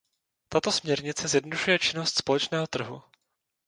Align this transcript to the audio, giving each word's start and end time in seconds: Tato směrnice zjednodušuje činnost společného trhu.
Tato 0.49 0.71
směrnice 0.71 1.27
zjednodušuje 1.27 1.79
činnost 1.79 2.17
společného 2.19 2.67
trhu. 2.67 3.01